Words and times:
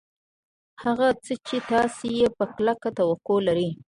هغه 0.83 1.07
څه 1.23 1.33
چې 1.47 1.57
تاسې 1.71 2.07
یې 2.19 2.27
په 2.37 2.45
کلکه 2.55 2.89
توقع 2.97 3.37
لرئ 3.47 3.69